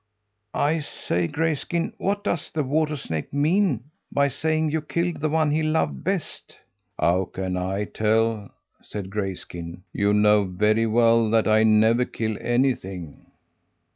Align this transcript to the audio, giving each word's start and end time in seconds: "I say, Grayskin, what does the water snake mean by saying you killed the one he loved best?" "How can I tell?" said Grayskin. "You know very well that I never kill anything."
"I 0.55 0.79
say, 0.79 1.27
Grayskin, 1.27 1.93
what 1.99 2.23
does 2.23 2.49
the 2.49 2.63
water 2.63 2.95
snake 2.97 3.31
mean 3.31 3.91
by 4.11 4.29
saying 4.29 4.71
you 4.71 4.81
killed 4.81 5.21
the 5.21 5.29
one 5.29 5.51
he 5.51 5.61
loved 5.61 6.03
best?" 6.03 6.57
"How 6.97 7.25
can 7.25 7.55
I 7.55 7.83
tell?" 7.83 8.49
said 8.81 9.11
Grayskin. 9.11 9.83
"You 9.93 10.11
know 10.11 10.43
very 10.45 10.87
well 10.87 11.29
that 11.29 11.47
I 11.47 11.61
never 11.61 12.05
kill 12.05 12.35
anything." 12.41 13.27